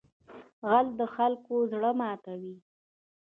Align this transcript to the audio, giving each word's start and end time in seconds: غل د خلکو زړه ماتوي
غل 0.69 0.87
د 0.99 1.01
خلکو 1.15 1.53
زړه 1.71 1.89
ماتوي 1.99 2.55